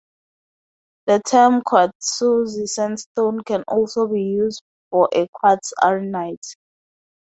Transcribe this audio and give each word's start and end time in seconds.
The 1.05 1.21
term 1.27 1.61
"quartzose 1.61 2.67
sandstone" 2.71 3.43
can 3.43 3.63
also 3.67 4.07
be 4.07 4.23
used 4.23 4.63
for 4.89 5.07
a 5.13 5.27
quartz 5.31 5.73
arenite. 5.79 6.55